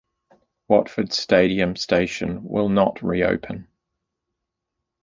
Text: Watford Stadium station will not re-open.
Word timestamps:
Watford 0.67 1.13
Stadium 1.13 1.75
station 1.75 2.43
will 2.43 2.69
not 2.69 3.03
re-open. 3.03 3.67